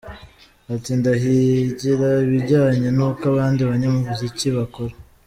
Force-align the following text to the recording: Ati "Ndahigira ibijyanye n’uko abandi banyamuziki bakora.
Ati 0.73 0.91
"Ndahigira 0.99 2.09
ibijyanye 2.25 2.87
n’uko 2.97 3.21
abandi 3.31 3.61
banyamuziki 3.69 4.47
bakora. 4.57 4.93